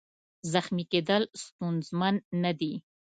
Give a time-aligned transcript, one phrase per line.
[0.51, 2.73] زخمي کېدل ستونزمن نه دي.